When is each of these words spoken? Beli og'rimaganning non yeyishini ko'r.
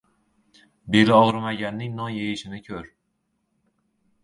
Beli 0.95 1.13
og'rimaganning 1.17 1.93
non 2.01 2.15
yeyishini 2.17 2.65
ko'r. 2.71 2.91